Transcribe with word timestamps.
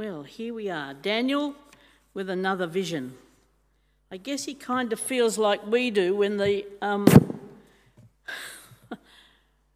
Well, 0.00 0.22
here 0.22 0.54
we 0.54 0.70
are. 0.70 0.94
Daniel 0.94 1.54
with 2.14 2.30
another 2.30 2.66
vision. 2.66 3.18
I 4.10 4.16
guess 4.16 4.46
he 4.46 4.54
kind 4.54 4.94
of 4.94 4.98
feels 4.98 5.36
like 5.36 5.66
we 5.66 5.90
do 5.90 6.16
when 6.16 6.38
the 6.38 6.64
um, 6.80 7.06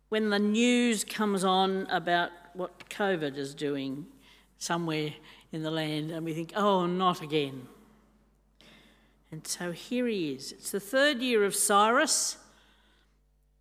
when 0.09 0.31
the 0.31 0.39
news 0.39 1.05
comes 1.05 1.45
on 1.45 1.87
about 1.91 2.31
what 2.55 2.89
COVID 2.89 3.37
is 3.37 3.55
doing 3.55 4.07
somewhere 4.57 5.13
in 5.53 5.63
the 5.63 5.71
land, 5.71 6.11
and 6.11 6.25
we 6.25 6.33
think, 6.33 6.55
oh, 6.57 6.87
not 6.87 7.21
again. 7.21 7.69
And 9.31 9.47
so 9.47 9.73
here 9.73 10.07
he 10.07 10.33
is. 10.33 10.53
It's 10.53 10.71
the 10.71 10.81
third 10.81 11.21
year 11.21 11.45
of 11.45 11.55
Cyrus, 11.55 12.39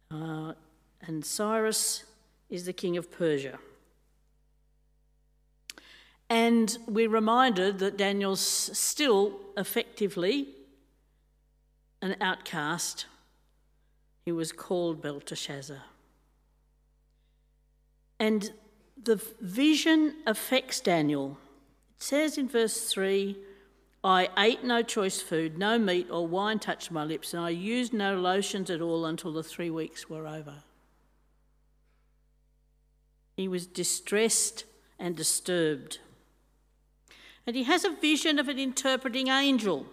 uh, 0.09 0.53
and 1.01 1.25
Cyrus 1.25 2.05
is 2.49 2.65
the 2.65 2.71
king 2.71 2.95
of 2.95 3.11
Persia. 3.11 3.59
And 6.33 6.75
we're 6.87 7.11
reminded 7.11 7.77
that 7.77 7.95
Daniel's 7.95 8.41
still 8.41 9.39
effectively 9.55 10.47
an 12.01 12.15
outcast. 12.21 13.05
He 14.25 14.31
was 14.31 14.51
called 14.51 14.99
Belteshazzar. 14.99 15.83
And 18.19 18.51
the 19.03 19.21
vision 19.41 20.15
affects 20.25 20.79
Daniel. 20.79 21.37
It 21.97 22.01
says 22.03 22.39
in 22.39 22.49
verse 22.49 22.91
3 22.91 23.37
I 24.03 24.29
ate 24.35 24.63
no 24.63 24.81
choice 24.81 25.21
food, 25.21 25.59
no 25.59 25.77
meat 25.77 26.07
or 26.09 26.25
wine 26.25 26.57
touched 26.57 26.89
my 26.89 27.03
lips, 27.03 27.35
and 27.35 27.43
I 27.43 27.51
used 27.51 27.93
no 27.93 28.15
lotions 28.15 28.71
at 28.71 28.81
all 28.81 29.05
until 29.05 29.33
the 29.33 29.43
three 29.43 29.69
weeks 29.69 30.09
were 30.09 30.25
over. 30.25 30.63
He 33.37 33.47
was 33.47 33.67
distressed 33.67 34.65
and 34.97 35.15
disturbed. 35.15 35.99
And 37.45 37.55
he 37.55 37.63
has 37.63 37.83
a 37.83 37.91
vision 37.91 38.39
of 38.39 38.47
an 38.47 38.57
interpreting 38.57 39.27
angel. 39.27 39.85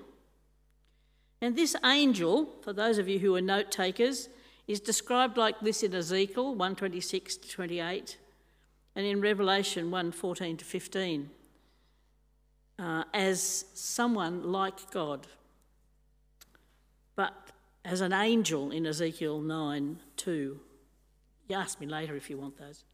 And 1.40 1.56
this 1.56 1.74
angel, 1.84 2.50
for 2.62 2.72
those 2.72 2.98
of 2.98 3.08
you 3.08 3.18
who 3.18 3.34
are 3.34 3.40
note 3.40 3.70
takers, 3.70 4.28
is 4.68 4.78
described 4.78 5.36
like 5.36 5.58
this 5.60 5.82
in 5.82 5.94
Ezekiel 5.94 6.50
126 6.50 7.36
to 7.38 7.48
28 7.48 8.18
and 8.94 9.06
in 9.06 9.20
Revelation 9.20 9.90
1 9.90 10.12
14 10.12 10.56
to 10.58 10.64
15 10.64 11.30
uh, 12.78 13.04
as 13.12 13.66
someone 13.74 14.52
like 14.52 14.90
God, 14.90 15.26
but 17.14 17.50
as 17.84 18.00
an 18.00 18.12
angel 18.12 18.70
in 18.70 18.86
Ezekiel 18.86 19.40
9 19.40 20.00
2. 20.16 20.60
You 21.48 21.56
ask 21.56 21.80
me 21.80 21.86
later 21.86 22.16
if 22.16 22.30
you 22.30 22.38
want 22.38 22.58
those. 22.58 22.84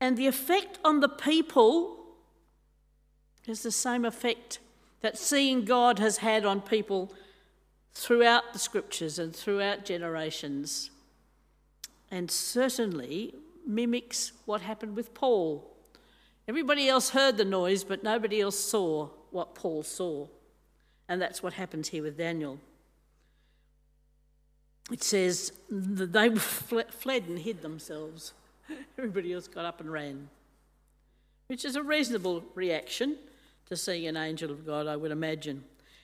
And 0.00 0.16
the 0.16 0.26
effect 0.26 0.78
on 0.84 1.00
the 1.00 1.08
people 1.08 1.99
is 3.46 3.62
the 3.62 3.70
same 3.70 4.04
effect 4.04 4.58
that 5.00 5.18
seeing 5.18 5.64
God 5.64 5.98
has 5.98 6.18
had 6.18 6.44
on 6.44 6.60
people 6.60 7.12
throughout 7.92 8.52
the 8.52 8.58
scriptures 8.58 9.18
and 9.18 9.34
throughout 9.34 9.84
generations, 9.84 10.90
and 12.10 12.30
certainly 12.30 13.34
mimics 13.66 14.32
what 14.46 14.60
happened 14.60 14.96
with 14.96 15.14
Paul. 15.14 15.66
Everybody 16.48 16.88
else 16.88 17.10
heard 17.10 17.36
the 17.36 17.44
noise, 17.44 17.84
but 17.84 18.02
nobody 18.02 18.40
else 18.40 18.58
saw 18.58 19.08
what 19.30 19.54
Paul 19.54 19.82
saw. 19.82 20.26
And 21.08 21.20
that's 21.20 21.42
what 21.42 21.54
happens 21.54 21.88
here 21.88 22.02
with 22.02 22.18
Daniel. 22.18 22.58
It 24.90 25.02
says 25.02 25.52
that 25.68 26.12
they 26.12 26.34
fled 26.36 27.24
and 27.28 27.38
hid 27.38 27.62
themselves. 27.62 28.32
Everybody 28.98 29.32
else 29.32 29.46
got 29.46 29.64
up 29.64 29.80
and 29.80 29.90
ran, 29.90 30.28
which 31.46 31.64
is 31.64 31.76
a 31.76 31.82
reasonable 31.82 32.44
reaction 32.54 33.16
to 33.70 33.76
seeing 33.76 34.08
an 34.08 34.16
angel 34.16 34.50
of 34.50 34.66
God, 34.66 34.88
I 34.88 34.96
would 34.96 35.12
imagine. 35.12 35.62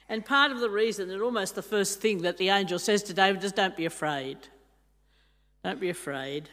And 0.08 0.24
part 0.24 0.52
of 0.52 0.60
the 0.60 0.70
reason, 0.70 1.10
and 1.10 1.20
almost 1.20 1.56
the 1.56 1.62
first 1.62 2.00
thing 2.00 2.22
that 2.22 2.36
the 2.36 2.48
angel 2.48 2.78
says 2.78 3.02
to 3.04 3.12
David 3.12 3.42
is, 3.42 3.50
Don't 3.50 3.76
be 3.76 3.86
afraid. 3.86 4.38
Don't 5.64 5.80
be 5.80 5.90
afraid. 5.90 6.48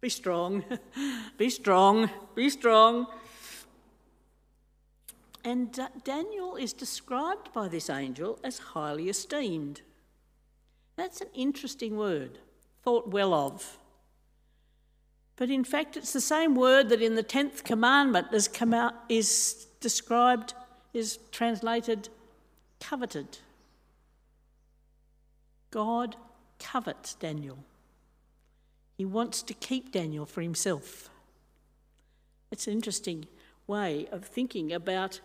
Be 0.00 0.08
strong. 0.08 0.64
be 1.36 1.50
strong. 1.50 2.08
Be 2.34 2.48
strong. 2.48 3.08
And 5.44 5.78
uh, 5.78 5.88
Daniel 6.02 6.56
is 6.56 6.72
described 6.72 7.52
by 7.52 7.68
this 7.68 7.90
angel 7.90 8.38
as 8.42 8.58
highly 8.58 9.10
esteemed. 9.10 9.82
That's 10.96 11.20
an 11.20 11.28
interesting 11.34 11.98
word, 11.98 12.38
thought 12.82 13.06
well 13.06 13.34
of. 13.34 13.76
But 15.36 15.50
in 15.50 15.62
fact, 15.62 15.98
it's 15.98 16.14
the 16.14 16.22
same 16.22 16.54
word 16.54 16.88
that 16.88 17.02
in 17.02 17.16
the 17.16 17.24
10th 17.24 17.64
commandment 17.64 18.28
is, 18.32 18.48
is 19.10 19.66
described, 19.82 20.54
is 20.94 21.18
translated 21.30 22.08
coveted. 22.80 23.38
God 25.70 26.16
covets 26.58 27.14
Daniel. 27.14 27.58
He 28.96 29.04
wants 29.04 29.42
to 29.42 29.54
keep 29.54 29.92
Daniel 29.92 30.26
for 30.26 30.42
himself. 30.42 31.08
It's 32.50 32.66
an 32.66 32.74
interesting 32.74 33.26
way 33.66 34.06
of 34.12 34.24
thinking 34.24 34.72
about 34.72 35.20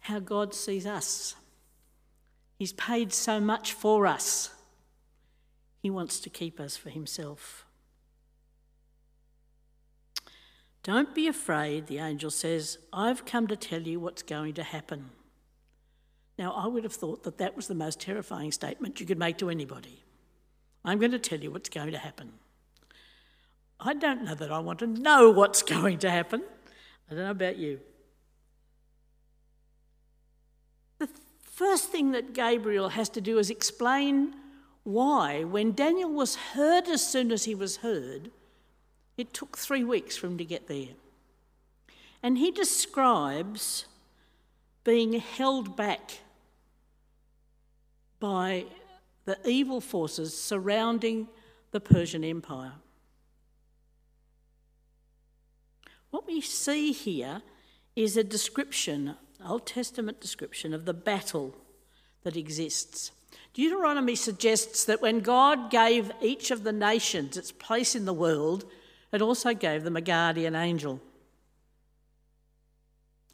how 0.00 0.20
God 0.20 0.54
sees 0.54 0.86
us. 0.86 1.34
He's 2.58 2.72
paid 2.72 3.12
so 3.12 3.40
much 3.40 3.72
for 3.72 4.06
us. 4.06 4.50
He 5.82 5.90
wants 5.90 6.20
to 6.20 6.30
keep 6.30 6.60
us 6.60 6.76
for 6.76 6.90
himself. 6.90 7.66
Don't 10.82 11.14
be 11.14 11.28
afraid, 11.28 11.86
the 11.86 11.98
angel 11.98 12.30
says. 12.30 12.78
I've 12.92 13.24
come 13.26 13.46
to 13.48 13.56
tell 13.56 13.82
you 13.82 14.00
what's 14.00 14.22
going 14.22 14.54
to 14.54 14.62
happen. 14.62 15.10
Now, 16.38 16.52
I 16.52 16.66
would 16.66 16.84
have 16.84 16.94
thought 16.94 17.22
that 17.24 17.36
that 17.38 17.54
was 17.54 17.66
the 17.66 17.74
most 17.74 18.00
terrifying 18.00 18.50
statement 18.50 18.98
you 18.98 19.04
could 19.04 19.18
make 19.18 19.36
to 19.38 19.50
anybody. 19.50 20.02
I'm 20.84 20.98
going 20.98 21.10
to 21.10 21.18
tell 21.18 21.38
you 21.38 21.50
what's 21.50 21.68
going 21.68 21.92
to 21.92 21.98
happen. 21.98 22.32
I 23.78 23.92
don't 23.94 24.24
know 24.24 24.34
that 24.34 24.50
I 24.50 24.58
want 24.58 24.78
to 24.78 24.86
know 24.86 25.30
what's 25.30 25.62
going 25.76 25.98
to 25.98 26.10
happen. 26.10 26.42
I 27.10 27.14
don't 27.14 27.24
know 27.24 27.30
about 27.30 27.58
you. 27.58 27.80
The 30.98 31.08
first 31.42 31.90
thing 31.90 32.12
that 32.12 32.32
Gabriel 32.32 32.90
has 32.90 33.10
to 33.10 33.20
do 33.20 33.38
is 33.38 33.50
explain 33.50 34.34
why, 34.84 35.44
when 35.44 35.72
Daniel 35.72 36.10
was 36.10 36.36
heard 36.36 36.88
as 36.88 37.06
soon 37.06 37.30
as 37.32 37.44
he 37.44 37.54
was 37.54 37.78
heard, 37.78 38.30
it 39.20 39.32
took 39.32 39.56
three 39.56 39.84
weeks 39.84 40.16
for 40.16 40.26
him 40.26 40.38
to 40.38 40.44
get 40.44 40.66
there. 40.66 40.88
And 42.22 42.38
he 42.38 42.50
describes 42.50 43.86
being 44.84 45.14
held 45.14 45.76
back 45.76 46.18
by 48.18 48.64
the 49.24 49.38
evil 49.48 49.80
forces 49.80 50.36
surrounding 50.36 51.28
the 51.70 51.80
Persian 51.80 52.24
Empire. 52.24 52.72
What 56.10 56.26
we 56.26 56.40
see 56.40 56.92
here 56.92 57.42
is 57.94 58.16
a 58.16 58.24
description, 58.24 59.14
Old 59.46 59.66
Testament 59.66 60.20
description, 60.20 60.74
of 60.74 60.84
the 60.84 60.94
battle 60.94 61.54
that 62.22 62.36
exists. 62.36 63.12
Deuteronomy 63.54 64.14
suggests 64.14 64.84
that 64.84 65.02
when 65.02 65.20
God 65.20 65.70
gave 65.70 66.10
each 66.20 66.50
of 66.50 66.64
the 66.64 66.72
nations 66.72 67.36
its 67.36 67.52
place 67.52 67.94
in 67.94 68.04
the 68.04 68.12
world, 68.12 68.64
it 69.12 69.22
also 69.22 69.54
gave 69.54 69.84
them 69.84 69.96
a 69.96 70.00
guardian 70.00 70.54
angel. 70.54 71.00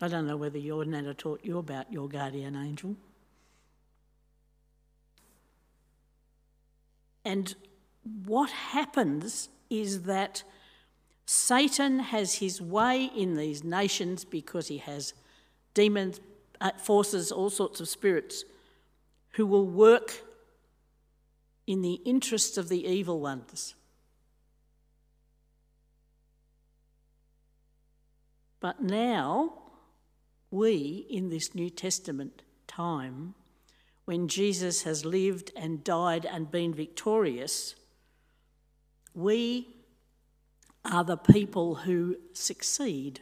I 0.00 0.08
don't 0.08 0.26
know 0.26 0.36
whether 0.36 0.58
your 0.58 0.84
nana 0.84 1.14
taught 1.14 1.40
you 1.42 1.58
about 1.58 1.92
your 1.92 2.08
guardian 2.08 2.54
angel. 2.54 2.96
And 7.24 7.54
what 8.24 8.50
happens 8.50 9.48
is 9.68 10.02
that 10.02 10.44
Satan 11.24 11.98
has 11.98 12.34
his 12.34 12.62
way 12.62 13.10
in 13.16 13.36
these 13.36 13.64
nations 13.64 14.24
because 14.24 14.68
he 14.68 14.78
has 14.78 15.12
demons, 15.74 16.20
uh, 16.60 16.70
forces, 16.78 17.32
all 17.32 17.50
sorts 17.50 17.80
of 17.80 17.88
spirits 17.88 18.44
who 19.32 19.44
will 19.44 19.66
work 19.66 20.22
in 21.66 21.82
the 21.82 21.94
interests 22.04 22.56
of 22.56 22.68
the 22.68 22.86
evil 22.86 23.18
ones. 23.18 23.74
But 28.60 28.82
now, 28.82 29.54
we 30.50 31.06
in 31.10 31.28
this 31.28 31.54
New 31.54 31.70
Testament 31.70 32.42
time, 32.66 33.34
when 34.04 34.28
Jesus 34.28 34.82
has 34.82 35.04
lived 35.04 35.50
and 35.56 35.82
died 35.82 36.24
and 36.24 36.50
been 36.50 36.72
victorious, 36.72 37.74
we 39.14 39.68
are 40.84 41.04
the 41.04 41.16
people 41.16 41.74
who 41.74 42.16
succeed 42.32 43.20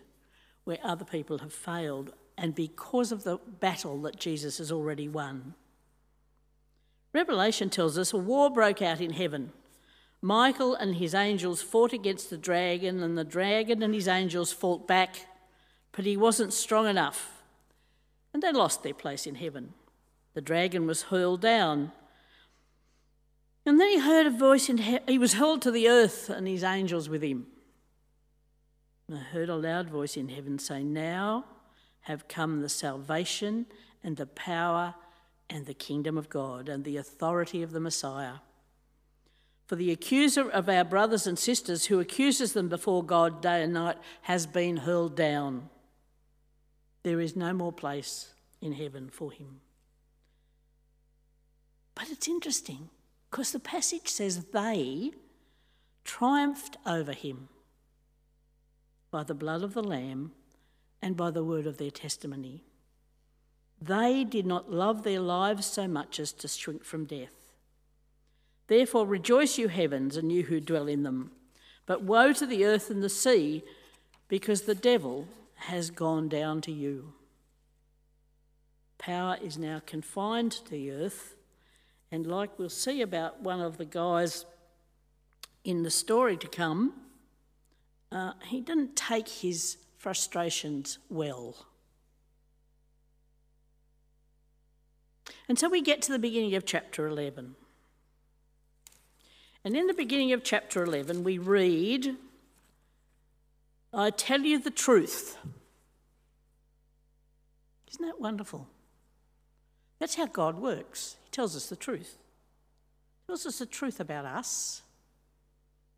where 0.65 0.79
other 0.83 1.05
people 1.05 1.39
have 1.39 1.53
failed, 1.53 2.13
and 2.37 2.55
because 2.55 3.13
of 3.13 3.25
the 3.25 3.39
battle 3.61 4.01
that 4.03 4.19
Jesus 4.19 4.59
has 4.59 4.73
already 4.73 5.09
won. 5.09 5.55
Revelation 7.13 7.71
tells 7.71 7.97
us 7.97 8.13
a 8.13 8.17
war 8.17 8.51
broke 8.51 8.83
out 8.83 9.01
in 9.01 9.13
heaven. 9.13 9.53
Michael 10.25 10.75
and 10.75 10.95
his 10.95 11.15
angels 11.15 11.61
fought 11.61 11.93
against 11.93 12.31
the 12.31 12.39
dragon, 12.39 13.03
and 13.03 13.19
the 13.19 13.25
dragon 13.25 13.83
and 13.83 13.93
his 13.93 14.09
angels 14.09 14.55
fought 14.55 14.89
back, 14.89 15.27
but 15.93 16.07
he 16.07 16.17
wasn't 16.17 16.55
strong 16.55 16.87
enough, 16.87 17.43
and 18.33 18.43
they 18.43 18.51
lost 18.51 18.83
their 18.83 18.95
place 18.95 19.27
in 19.27 19.35
heaven. 19.35 19.75
The 20.33 20.41
dragon 20.41 20.87
was 20.87 21.03
hurled 21.03 21.43
down. 21.43 21.93
And 23.67 23.79
then 23.79 23.91
he 23.91 23.99
heard 23.99 24.27
a 24.27 24.31
voice 24.31 24.71
in 24.71 24.79
he-, 24.79 24.99
he 25.07 25.19
was 25.19 25.35
hurled 25.35 25.61
to 25.61 25.71
the 25.71 25.91
earth 25.91 26.31
and 26.31 26.49
his 26.49 26.65
angels 26.65 27.07
with 27.07 27.23
him. 27.23 27.47
And 29.07 29.19
I 29.19 29.21
heard 29.21 29.51
a 29.51 29.57
loud 29.57 29.91
voice 29.91 30.17
in 30.17 30.31
heaven 30.31 30.59
say, 30.59 30.83
Now 30.83 31.45
have 32.01 32.29
come 32.29 32.63
the 32.63 32.71
salvation 32.71 33.67
and 34.03 34.17
the 34.17 34.25
power 34.25 34.95
and 35.51 35.67
the 35.67 35.75
kingdom 35.75 36.17
of 36.17 36.31
God 36.31 36.71
and 36.71 36.83
the 36.83 36.97
authority 36.97 37.63
of 37.63 37.73
the 37.73 37.81
Messiah. 37.81 38.37
For 39.67 39.77
the 39.77 39.93
accuser 39.93 40.51
of 40.51 40.69
our 40.69 40.85
brothers 40.85 41.27
and 41.27 41.39
sisters 41.39 41.87
who 41.87 41.99
accuses 41.99 42.53
them 42.53 42.69
before 42.69 43.03
God 43.03 43.41
day 43.41 43.63
and 43.63 43.73
night 43.73 43.97
has 44.23 44.47
been 44.47 44.79
hurled 44.79 45.17
down. 45.17 45.71
There 47.03 47.21
is 47.21 47.35
no 47.35 47.53
more 47.53 47.73
place 47.73 48.35
in 48.61 48.73
heaven 48.73 49.09
for 49.11 49.33
him. 49.33 49.61
But 51.95 52.11
it's 52.11 52.29
interesting 52.29 52.91
because 53.31 53.53
the 53.53 53.61
passage 53.61 54.09
says 54.09 54.47
they 54.53 55.13
triumphed 56.05 56.77
over 56.87 57.13
him 57.13 57.49
by 59.11 59.23
the 59.23 59.35
blood 59.35 59.63
of 59.63 59.75
the 59.75 59.83
Lamb 59.83 60.33
and 61.01 61.17
by 61.17 61.31
the 61.31 61.45
word 61.45 61.67
of 61.67 61.79
their 61.79 61.91
testimony. 61.91 62.65
They 63.81 64.25
did 64.25 64.47
not 64.47 64.71
love 64.71 65.03
their 65.03 65.21
lives 65.21 65.67
so 65.67 65.87
much 65.87 66.19
as 66.19 66.33
to 66.33 66.49
shrink 66.49 66.85
from 66.85 67.05
death. 67.05 67.44
Therefore, 68.67 69.07
rejoice, 69.07 69.59
you 69.59 69.69
heavens, 69.69 70.17
and 70.17 70.33
you 70.33 70.45
who 70.45 70.61
dwell 70.61 70.89
in 70.89 71.03
them. 71.03 71.33
But 71.87 72.03
woe 72.03 72.33
to 72.33 72.47
the 72.47 72.65
earth 72.65 72.91
and 72.91 73.03
the 73.03 73.09
sea, 73.09 73.63
because 74.29 74.63
the 74.63 74.75
devil 74.75 75.29
has 75.57 75.91
gone 75.91 76.29
down 76.29 76.61
to 76.63 76.73
you. 76.73 77.13
Power 78.99 79.37
is 79.43 79.59
now 79.59 79.83
confined 79.85 80.53
to 80.53 80.71
the 80.71 80.91
earth, 80.91 81.37
and 82.11 82.27
like 82.27 82.59
we'll 82.59 82.71
see 82.71 83.03
about 83.03 83.43
one 83.43 83.61
of 83.61 83.77
the 83.77 83.85
guys 83.85 84.47
in 85.65 85.83
the 85.83 85.91
story 85.91 86.37
to 86.37 86.47
come, 86.47 86.93
uh, 88.13 88.33
he 88.47 88.61
didn't 88.61 88.97
take 88.97 89.29
his 89.29 89.79
frustrations 89.99 90.99
well. 91.09 91.67
And 95.49 95.59
so 95.59 95.69
we 95.69 95.83
get 95.83 96.01
to 96.03 96.13
the 96.13 96.19
beginning 96.19 96.55
of 96.55 96.65
chapter 96.65 97.07
11. 97.07 97.57
And 99.65 99.77
in 99.77 99.87
the 99.87 99.95
beginning 99.95 100.33
of 100.33 100.45
chapter 100.45 100.85
11, 100.85 101.25
we 101.25 101.39
read, 101.39 102.17
I 103.95 104.11
tell 104.11 104.41
you 104.41 104.59
the 104.59 104.71
truth. 104.71 105.39
Isn't 107.91 108.05
that 108.05 108.21
wonderful? 108.21 108.69
That's 109.99 110.17
how 110.17 110.27
God 110.27 110.59
works. 110.59 111.17
He 111.25 111.31
tells 111.31 111.57
us 111.57 111.67
the 111.67 111.77
truth. 111.77 112.19
He 113.23 113.33
tells 113.33 113.47
us 113.47 113.59
the 113.59 113.67
truth 113.67 114.01
about 114.01 114.27
us. 114.27 114.83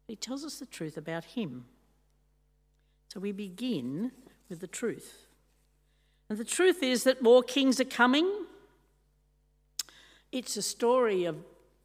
He 0.07 0.15
tells 0.15 0.45
us 0.45 0.61
the 0.61 0.67
truth 0.67 0.97
about 0.97 1.25
Him. 1.25 1.65
So 3.09 3.19
we 3.19 3.33
begin 3.33 4.13
with 4.49 4.61
the 4.61 4.67
truth. 4.69 5.27
And 6.29 6.39
the 6.39 6.45
truth 6.45 6.83
is 6.83 7.03
that 7.05 7.23
more 7.23 7.43
kings 7.43 7.81
are 7.81 7.85
coming. 7.85 8.31
It's 10.31 10.57
a 10.57 10.63
story 10.63 11.25
of, 11.25 11.39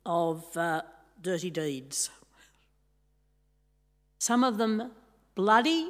of 0.05 0.45
uh, 0.55 0.81
dirty 1.21 1.49
deeds. 1.49 2.09
Some 4.19 4.43
of 4.43 4.57
them 4.57 4.91
bloody, 5.35 5.89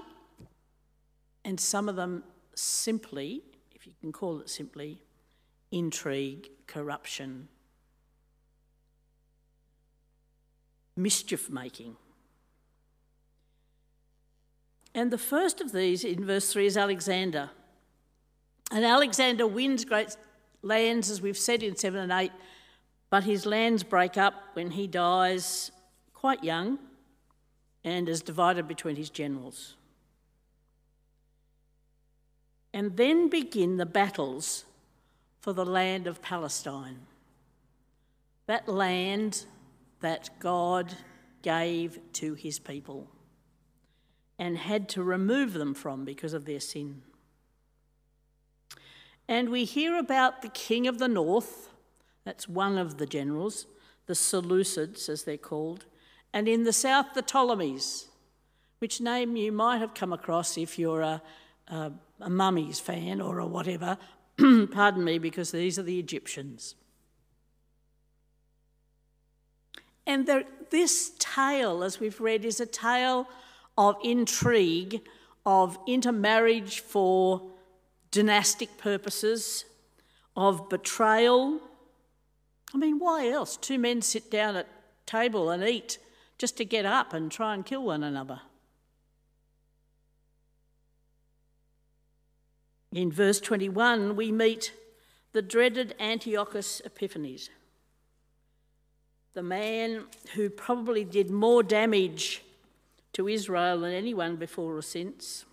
and 1.44 1.60
some 1.60 1.90
of 1.90 1.96
them 1.96 2.24
simply, 2.56 3.42
if 3.74 3.88
you 3.88 3.94
can 4.00 4.12
call 4.12 4.40
it 4.40 4.50
simply, 4.50 5.02
intrigue, 5.72 6.50
corruption, 6.68 7.48
mischief 10.96 11.50
making. 11.50 11.96
And 14.94 15.10
the 15.10 15.18
first 15.18 15.62
of 15.62 15.72
these 15.72 16.04
in 16.04 16.26
verse 16.26 16.52
3 16.52 16.66
is 16.66 16.78
Alexander. 16.78 17.50
And 18.72 18.86
Alexander 18.86 19.48
wins 19.48 19.86
great 19.86 20.16
lands, 20.62 21.10
as 21.10 21.22
we've 21.22 21.38
said 21.38 21.64
in 21.64 21.76
7 21.76 22.00
and 22.00 22.12
8, 22.12 22.32
but 23.12 23.26
his 23.26 23.46
lands 23.46 23.84
break 23.84 24.18
up 24.18 24.34
when 24.54 24.72
he 24.72 24.88
dies 24.88 25.70
quite 26.14 26.44
young 26.44 26.80
and 27.84 28.08
is 28.08 28.22
divided 28.22 28.68
between 28.68 28.96
his 28.96 29.10
generals. 29.10 29.76
And 32.74 32.96
then 32.96 33.30
begin 33.30 33.76
the 33.76 33.86
battles 33.86 34.64
for 35.42 35.52
the 35.52 35.66
land 35.66 36.08
of 36.08 36.22
Palestine. 36.22 37.02
That 38.46 38.70
land 38.70 39.46
that 40.00 40.30
God 40.40 40.96
gave 41.42 42.00
to 42.14 42.34
his 42.36 42.60
people 42.60 43.10
and 44.40 44.58
had 44.58 44.88
to 44.90 45.04
remove 45.04 45.52
them 45.54 45.74
from 45.74 46.06
because 46.06 46.34
of 46.34 46.46
their 46.46 46.62
sin. 46.62 47.02
And 49.28 49.50
we 49.50 49.66
hear 49.66 49.98
about 49.98 50.42
the 50.42 50.50
king 50.50 50.88
of 50.88 50.98
the 50.98 51.08
north, 51.10 51.70
that's 52.24 52.48
one 52.48 52.78
of 52.78 52.98
the 52.98 53.06
generals, 53.06 53.68
the 54.06 54.14
Seleucids 54.14 55.10
as 55.10 55.24
they're 55.24 55.38
called, 55.38 55.86
and 56.34 56.48
in 56.48 56.64
the 56.64 56.74
south, 56.74 57.14
the 57.14 57.22
Ptolemies, 57.22 58.08
which 58.80 59.02
name 59.02 59.36
you 59.36 59.52
might 59.52 59.78
have 59.78 59.94
come 59.94 60.14
across 60.14 60.58
if 60.58 60.80
you're 60.80 61.02
a, 61.02 61.22
a, 61.68 61.92
a 62.20 62.30
mummies 62.30 62.80
fan 62.80 63.22
or 63.22 63.40
a 63.40 63.46
whatever. 63.46 63.98
Pardon 64.38 65.04
me, 65.04 65.20
because 65.20 65.52
these 65.52 65.78
are 65.78 65.84
the 65.84 66.00
Egyptians. 66.00 66.76
And 70.08 70.28
this 70.72 71.14
tale, 71.20 71.84
as 71.84 72.00
we've 72.00 72.20
read, 72.20 72.44
is 72.44 72.60
a 72.60 72.66
tale 72.66 73.28
of 73.78 73.96
intrigue, 74.04 75.02
of 75.46 75.78
intermarriage 75.88 76.80
for 76.80 77.52
dynastic 78.10 78.78
purposes, 78.78 79.66
of 80.36 80.70
betrayal. 80.70 81.62
I 82.74 82.78
mean, 82.78 83.00
why 83.00 83.30
else? 83.30 83.58
Two 83.58 83.78
men 83.78 84.02
sit 84.02 84.32
down 84.32 84.56
at 84.56 84.68
table 85.06 85.50
and 85.50 85.64
eat 85.64 85.98
just 86.38 86.58
to 86.58 86.66
get 86.66 86.86
up 86.86 87.14
and 87.14 87.32
try 87.32 87.54
and 87.54 87.66
kill 87.66 87.84
one 87.84 88.04
another. 88.04 88.42
In 92.94 93.12
verse 93.12 93.40
21, 93.40 94.16
we 94.16 94.32
meet 94.32 94.74
the 95.32 95.42
dreaded 95.42 95.96
Antiochus 96.00 96.82
Epiphanes, 96.84 97.50
the 99.34 99.44
man 99.44 100.06
who 100.36 100.50
probably 100.50 101.06
did 101.06 101.30
more 101.30 101.64
damage 101.64 102.42
to 103.14 103.28
Israel 103.28 103.80
than 103.80 103.94
anyone 103.94 104.36
before 104.36 104.76
or 104.76 104.82
since 104.82 105.46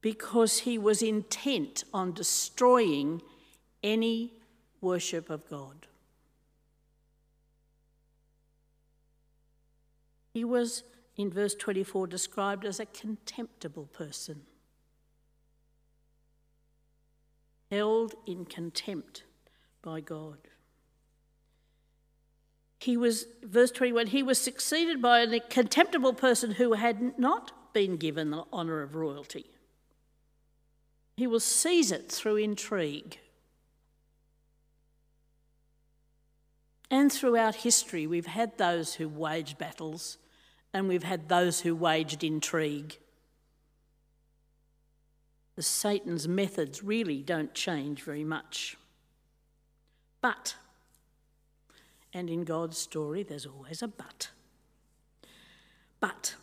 because 0.00 0.60
he 0.60 0.78
was 0.78 1.02
intent 1.02 1.84
on 1.92 2.12
destroying 2.12 3.22
any 3.82 4.32
worship 4.80 5.30
of 5.30 5.48
God. 5.48 5.86
He 10.32 10.44
was, 10.44 10.84
in 11.16 11.30
verse 11.30 11.54
24, 11.54 12.06
described 12.06 12.64
as 12.64 12.78
a 12.78 12.86
contemptible 12.86 13.86
person, 13.86 14.42
held 17.70 18.14
in 18.26 18.44
contempt 18.44 19.24
by 19.82 20.00
God. 20.00 20.38
He 22.78 22.96
was, 22.96 23.26
verse 23.42 23.70
21, 23.70 24.06
he 24.08 24.22
was 24.22 24.38
succeeded 24.38 25.02
by 25.02 25.20
a 25.20 25.40
contemptible 25.40 26.14
person 26.14 26.52
who 26.52 26.72
had 26.72 27.18
not 27.18 27.74
been 27.74 27.96
given 27.96 28.30
the 28.30 28.44
honour 28.52 28.82
of 28.82 28.94
royalty. 28.94 29.46
He 31.16 31.26
will 31.26 31.40
seize 31.40 31.92
it 31.92 32.10
through 32.10 32.36
intrigue. 32.36 33.18
And 36.90 37.12
throughout 37.12 37.56
history, 37.56 38.06
we've 38.06 38.26
had 38.26 38.58
those 38.58 38.94
who 38.94 39.08
waged 39.08 39.58
battles 39.58 40.18
and 40.72 40.88
we've 40.88 41.04
had 41.04 41.28
those 41.28 41.60
who 41.60 41.74
waged 41.74 42.24
intrigue. 42.24 42.98
The 45.56 45.62
Satan's 45.62 46.26
methods 46.26 46.82
really 46.82 47.22
don't 47.22 47.54
change 47.54 48.02
very 48.02 48.24
much. 48.24 48.76
But 50.20 50.56
and 52.12 52.28
in 52.28 52.44
God's 52.44 52.76
story, 52.76 53.22
there's 53.22 53.46
always 53.46 53.82
a 53.82 53.88
but. 53.88 54.30
But 56.00 56.34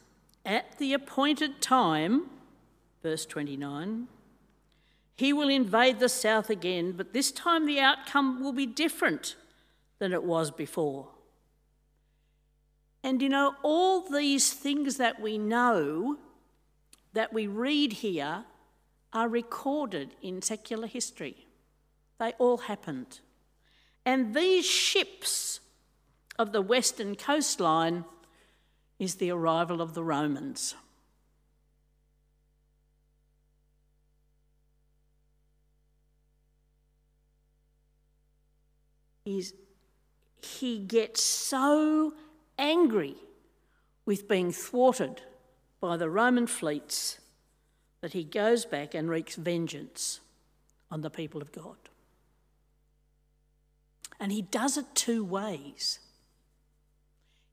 at 0.45 0.77
the 0.77 0.93
appointed 0.93 1.61
time, 1.61 2.27
verse 3.03 3.25
29, 3.25 4.07
he 5.17 5.33
will 5.33 5.49
invade 5.49 5.99
the 5.99 6.09
south 6.09 6.49
again, 6.49 6.93
but 6.93 7.11
this 7.11 7.31
time 7.31 7.65
the 7.65 7.79
outcome 7.79 8.41
will 8.41 8.53
be 8.53 8.65
different 8.65 9.35
than 9.99 10.13
it 10.13 10.23
was 10.23 10.51
before. 10.51 11.09
And 13.03 13.21
you 13.21 13.29
know, 13.29 13.55
all 13.63 14.01
these 14.01 14.51
things 14.51 14.97
that 14.97 15.21
we 15.21 15.37
know 15.37 16.17
that 17.13 17.33
we 17.33 17.47
read 17.47 17.93
here 17.93 18.45
are 19.13 19.29
recorded 19.29 20.15
in 20.21 20.41
secular 20.41 20.87
history. 20.87 21.47
They 22.19 22.33
all 22.37 22.57
happened. 22.57 23.21
And 24.05 24.35
these 24.35 24.65
ships 24.65 25.59
of 26.37 26.51
the 26.51 26.61
western 26.61 27.15
coastline 27.15 28.05
is 28.99 29.15
the 29.15 29.31
arrival 29.31 29.81
of 29.81 29.93
the 29.93 30.03
Romans. 30.03 30.75
Is 39.25 39.53
he 40.47 40.79
gets 40.79 41.21
so 41.21 42.13
angry 42.57 43.15
with 44.05 44.27
being 44.27 44.51
thwarted 44.51 45.21
by 45.79 45.97
the 45.97 46.09
Roman 46.09 46.47
fleets 46.47 47.19
that 48.01 48.13
he 48.13 48.23
goes 48.23 48.65
back 48.65 48.93
and 48.93 49.09
wreaks 49.09 49.35
vengeance 49.35 50.19
on 50.89 51.01
the 51.01 51.09
people 51.09 51.41
of 51.41 51.51
God. 51.51 51.77
And 54.19 54.31
he 54.31 54.41
does 54.41 54.77
it 54.77 54.85
two 54.95 55.23
ways. 55.23 55.99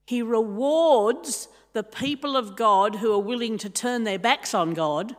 He 0.06 0.22
rewards 0.22 1.48
the 1.72 1.82
people 1.82 2.36
of 2.36 2.56
God 2.56 2.96
who 2.96 3.12
are 3.12 3.18
willing 3.18 3.58
to 3.58 3.68
turn 3.68 4.04
their 4.04 4.18
backs 4.18 4.54
on 4.54 4.74
God, 4.74 5.16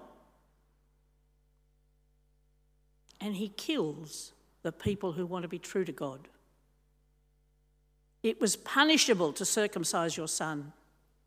and 3.19 3.35
he 3.35 3.49
kills 3.49 4.31
the 4.61 4.71
people 4.71 5.13
who 5.13 5.25
want 5.25 5.43
to 5.43 5.49
be 5.49 5.59
true 5.59 5.85
to 5.85 5.91
God. 5.91 6.27
It 8.25 8.41
was 8.41 8.55
punishable 8.55 9.33
to 9.33 9.45
circumcise 9.45 10.17
your 10.17 10.27
son, 10.27 10.73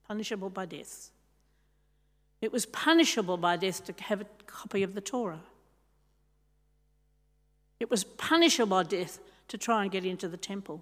punishable 0.08 0.50
by 0.50 0.66
death. 0.66 1.10
It 2.40 2.52
was 2.52 2.66
punishable 2.66 3.36
by 3.36 3.56
death 3.56 3.84
to 3.84 3.94
have 4.02 4.22
a 4.22 4.26
copy 4.48 4.82
of 4.82 4.96
the 4.96 5.00
Torah. 5.00 5.42
It 7.78 7.88
was 7.88 8.02
punishable 8.02 8.78
by 8.78 8.82
death 8.82 9.20
to 9.46 9.56
try 9.56 9.82
and 9.82 9.92
get 9.92 10.04
into 10.04 10.26
the 10.26 10.36
temple. 10.36 10.80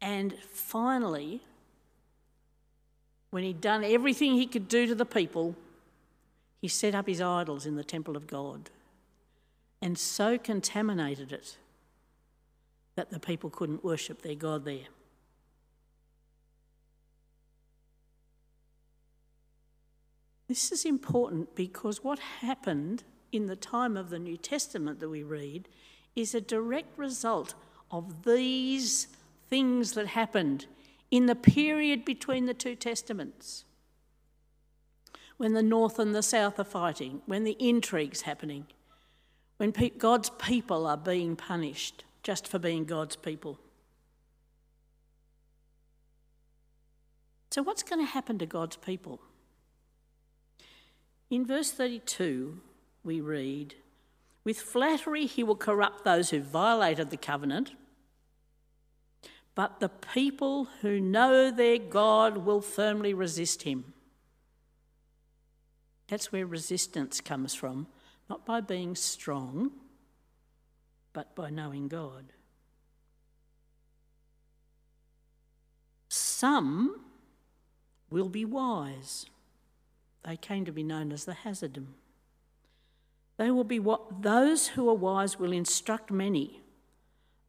And 0.00 0.36
finally, 0.52 1.40
when 3.30 3.42
he'd 3.42 3.60
done 3.60 3.82
everything 3.82 4.34
he 4.34 4.46
could 4.46 4.68
do 4.68 4.86
to 4.86 4.94
the 4.94 5.04
people, 5.04 5.56
he 6.60 6.68
set 6.68 6.94
up 6.94 7.08
his 7.08 7.20
idols 7.20 7.66
in 7.66 7.74
the 7.74 7.82
temple 7.82 8.16
of 8.16 8.28
God 8.28 8.70
and 9.80 9.96
so 9.96 10.38
contaminated 10.38 11.32
it 11.32 11.56
that 12.96 13.10
the 13.10 13.20
people 13.20 13.48
couldn't 13.48 13.84
worship 13.84 14.22
their 14.22 14.34
God 14.34 14.64
there. 14.64 14.88
This 20.48 20.72
is 20.72 20.84
important 20.84 21.54
because 21.54 22.02
what 22.02 22.18
happened 22.18 23.04
in 23.30 23.46
the 23.46 23.56
time 23.56 23.96
of 23.96 24.08
the 24.08 24.18
New 24.18 24.36
Testament 24.36 24.98
that 24.98 25.10
we 25.10 25.22
read 25.22 25.68
is 26.16 26.34
a 26.34 26.40
direct 26.40 26.98
result 26.98 27.54
of 27.90 28.24
these 28.24 29.08
things 29.48 29.92
that 29.92 30.08
happened 30.08 30.66
in 31.10 31.26
the 31.26 31.34
period 31.34 32.04
between 32.04 32.46
the 32.46 32.54
two 32.54 32.74
testaments. 32.74 33.64
When 35.36 35.52
the 35.52 35.62
north 35.62 35.98
and 35.98 36.14
the 36.14 36.22
south 36.22 36.58
are 36.58 36.64
fighting, 36.64 37.22
when 37.26 37.44
the 37.44 37.56
intrigue's 37.60 38.22
happening, 38.22 38.66
when 39.58 39.72
God's 39.98 40.30
people 40.30 40.86
are 40.86 40.96
being 40.96 41.36
punished 41.36 42.04
just 42.22 42.48
for 42.48 42.58
being 42.58 42.84
God's 42.84 43.16
people. 43.16 43.58
So, 47.50 47.62
what's 47.62 47.82
going 47.82 48.04
to 48.04 48.10
happen 48.10 48.38
to 48.38 48.46
God's 48.46 48.76
people? 48.76 49.20
In 51.30 51.44
verse 51.44 51.72
32, 51.72 52.60
we 53.04 53.20
read, 53.20 53.74
With 54.44 54.60
flattery 54.60 55.26
he 55.26 55.42
will 55.42 55.56
corrupt 55.56 56.04
those 56.04 56.30
who 56.30 56.40
violated 56.40 57.10
the 57.10 57.16
covenant, 57.16 57.72
but 59.54 59.80
the 59.80 59.88
people 59.88 60.68
who 60.82 61.00
know 61.00 61.50
their 61.50 61.78
God 61.78 62.38
will 62.38 62.60
firmly 62.60 63.12
resist 63.12 63.62
him. 63.62 63.92
That's 66.06 66.30
where 66.30 66.46
resistance 66.46 67.20
comes 67.20 67.54
from, 67.54 67.88
not 68.28 68.44
by 68.44 68.60
being 68.60 68.94
strong 68.94 69.70
but 71.12 71.34
by 71.34 71.50
knowing 71.50 71.88
God. 71.88 72.32
Some 76.08 77.00
will 78.10 78.28
be 78.28 78.44
wise. 78.44 79.26
They 80.24 80.36
came 80.36 80.64
to 80.64 80.72
be 80.72 80.82
known 80.82 81.10
as 81.12 81.24
the 81.24 81.34
Hasidim. 81.34 81.94
They 83.36 83.50
will 83.50 83.64
be 83.64 83.78
what 83.78 84.22
those 84.22 84.68
who 84.68 84.88
are 84.88 84.94
wise 84.94 85.38
will 85.38 85.52
instruct 85.52 86.10
many, 86.10 86.60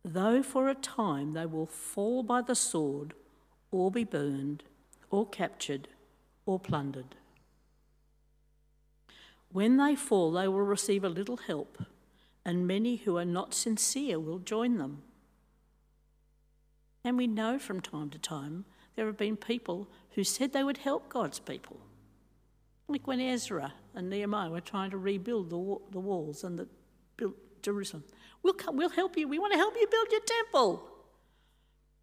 though 0.04 0.42
for 0.42 0.68
a 0.68 0.76
time 0.76 1.34
they 1.34 1.46
will 1.46 1.66
fall 1.66 2.24
by 2.24 2.42
the 2.42 2.56
sword, 2.56 3.14
or 3.72 3.92
be 3.92 4.04
burned, 4.04 4.64
or 5.10 5.28
captured, 5.28 5.88
or 6.46 6.60
plundered. 6.60 7.16
When 9.52 9.78
they 9.78 9.96
fall, 9.96 10.32
they 10.32 10.48
will 10.48 10.62
receive 10.62 11.04
a 11.04 11.10
little 11.10 11.38
help 11.38 11.84
and 12.46 12.68
many 12.68 12.96
who 12.96 13.18
are 13.18 13.26
not 13.26 13.54
sincere 13.54 14.20
will 14.20 14.40
join 14.40 14.78
them. 14.78 15.04
And 17.04 17.18
we 17.18 17.28
know 17.28 17.60
from 17.60 17.80
time 17.80 18.10
to 18.10 18.18
time 18.18 18.66
there 18.96 19.06
have 19.06 19.18
been 19.18 19.38
people 19.38 19.88
who 20.12 20.24
said 20.24 20.52
they 20.52 20.64
would 20.64 20.80
help 20.80 21.10
God's 21.10 21.40
people. 21.40 21.78
Like 22.88 23.06
when 23.06 23.22
Ezra 23.22 23.74
and 23.94 24.10
Nehemiah 24.10 24.50
were 24.50 24.62
trying 24.62 24.90
to 24.92 24.98
rebuild 24.98 25.50
the, 25.50 25.78
the 25.92 26.00
walls 26.00 26.44
and 26.44 26.58
the, 26.58 26.68
build 27.18 27.36
Jerusalem. 27.62 28.04
We'll, 28.42 28.54
come, 28.54 28.78
we'll 28.78 28.90
help 28.90 29.18
you. 29.18 29.28
We 29.28 29.38
want 29.38 29.54
to 29.54 29.60
help 29.60 29.76
you 29.80 29.88
build 29.88 30.08
your 30.12 30.22
temple. 30.22 30.90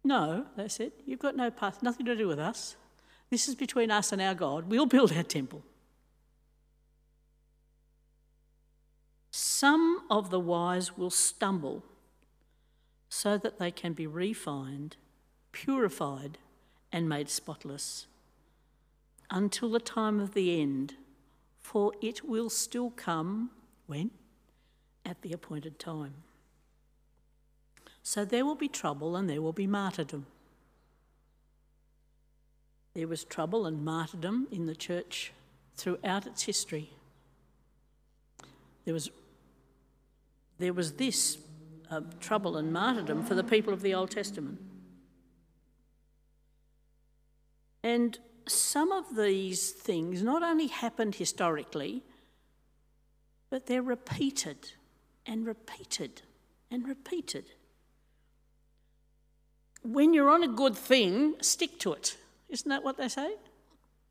No, 0.03 0.45
they 0.55 0.69
said, 0.69 0.93
you've 1.05 1.19
got 1.19 1.35
no 1.35 1.51
path, 1.51 1.83
nothing 1.83 2.05
to 2.05 2.15
do 2.15 2.27
with 2.27 2.39
us. 2.39 2.77
This 3.29 3.49
is 3.49 3.55
between 3.55 3.91
us 3.91 4.13
and 4.13 4.21
our 4.21 4.33
God. 4.33 4.69
We'll 4.69 4.85
build 4.85 5.11
our 5.11 5.23
temple. 5.23 5.63
Some 9.59 10.03
of 10.07 10.29
the 10.29 10.39
wise 10.39 10.95
will 10.99 11.09
stumble 11.09 11.83
so 13.09 13.39
that 13.39 13.57
they 13.57 13.71
can 13.71 13.93
be 13.93 14.05
refined, 14.05 14.97
purified, 15.51 16.37
and 16.91 17.09
made 17.09 17.27
spotless 17.27 18.05
until 19.31 19.71
the 19.71 19.79
time 19.79 20.19
of 20.19 20.35
the 20.35 20.61
end, 20.61 20.93
for 21.59 21.91
it 22.03 22.23
will 22.23 22.51
still 22.51 22.91
come 22.91 23.49
when? 23.87 24.11
At 25.03 25.23
the 25.23 25.33
appointed 25.33 25.79
time. 25.79 26.13
So 28.03 28.25
there 28.25 28.45
will 28.45 28.53
be 28.53 28.67
trouble 28.67 29.15
and 29.15 29.27
there 29.27 29.41
will 29.41 29.53
be 29.53 29.65
martyrdom. 29.65 30.27
There 32.93 33.07
was 33.07 33.23
trouble 33.23 33.65
and 33.65 33.83
martyrdom 33.83 34.49
in 34.51 34.67
the 34.67 34.75
church 34.75 35.31
throughout 35.75 36.27
its 36.27 36.43
history. 36.43 36.91
There 38.85 38.93
was 38.93 39.09
there 40.57 40.73
was 40.73 40.93
this 40.93 41.37
uh, 41.89 42.01
trouble 42.19 42.57
and 42.57 42.71
martyrdom 42.73 43.23
for 43.23 43.35
the 43.35 43.43
people 43.43 43.73
of 43.73 43.81
the 43.81 43.93
Old 43.93 44.11
Testament. 44.11 44.59
And 47.83 48.17
some 48.47 48.91
of 48.91 49.15
these 49.15 49.71
things 49.71 50.21
not 50.21 50.43
only 50.43 50.67
happened 50.67 51.15
historically, 51.15 52.03
but 53.49 53.67
they're 53.67 53.81
repeated 53.81 54.73
and 55.25 55.45
repeated 55.45 56.21
and 56.71 56.87
repeated. 56.87 57.45
When 59.83 60.13
you're 60.13 60.29
on 60.29 60.43
a 60.43 60.47
good 60.47 60.75
thing, 60.75 61.35
stick 61.41 61.79
to 61.79 61.93
it. 61.93 62.17
Isn't 62.49 62.69
that 62.69 62.83
what 62.83 62.97
they 62.97 63.07
say? 63.07 63.35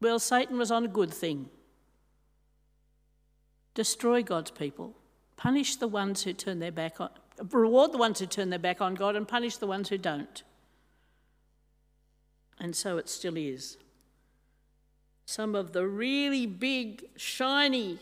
Well, 0.01 0.19
Satan 0.19 0.59
was 0.59 0.71
on 0.71 0.85
a 0.85 0.89
good 0.89 1.13
thing. 1.13 1.49
Destroy 3.75 4.23
God's 4.23 4.51
people. 4.51 4.95
Punish 5.37 5.77
the 5.77 5.89
ones 5.89 6.23
who 6.23 6.33
turn 6.33 6.59
their 6.59 6.73
back 6.73 7.01
on, 7.01 7.11
reward 7.51 7.93
the 7.93 7.99
ones 7.99 8.19
who 8.19 8.27
turn 8.27 8.51
their 8.51 8.59
back 8.59 8.81
on 8.81 8.95
God 8.95 9.17
and 9.17 9.29
punish 9.29 9.57
the 9.59 9.67
ones 9.67 9.89
who 9.89 9.99
don't. 9.99 10.43
And 12.59 12.75
so 12.75 12.97
it 12.97 13.09
still 13.09 13.37
is. 13.37 13.77
Some 15.27 15.55
of 15.55 15.73
the 15.73 15.87
really 15.87 16.47
big, 16.47 17.05
shiny, 17.17 17.99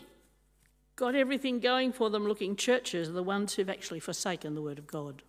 got 0.95 1.15
everything 1.15 1.59
going 1.59 1.91
for 1.91 2.09
them 2.09 2.27
looking 2.27 2.55
churches 2.55 3.09
are 3.09 3.13
the 3.13 3.23
ones 3.23 3.55
who've 3.55 3.69
actually 3.69 3.99
forsaken 3.99 4.55
the 4.55 4.61
Word 4.61 4.79
of 4.79 4.87
God. 4.87 5.23